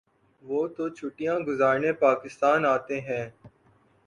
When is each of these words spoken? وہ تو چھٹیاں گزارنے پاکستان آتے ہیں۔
وہ 0.43 0.61
تو 0.67 0.83
چھٹیاں 0.89 1.37
گزارنے 1.39 1.91
پاکستان 1.99 2.65
آتے 2.65 2.99
ہیں۔ 3.01 3.25